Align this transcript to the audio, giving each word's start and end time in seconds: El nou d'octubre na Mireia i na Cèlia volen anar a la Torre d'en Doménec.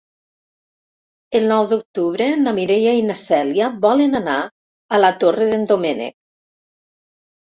El 1.39 1.43
nou 1.49 1.65
d'octubre 1.73 2.29
na 2.45 2.53
Mireia 2.59 2.93
i 2.99 3.03
na 3.09 3.17
Cèlia 3.23 3.67
volen 3.83 4.21
anar 4.21 4.39
a 4.97 5.01
la 5.03 5.13
Torre 5.25 5.51
d'en 5.51 5.67
Doménec. 5.73 6.15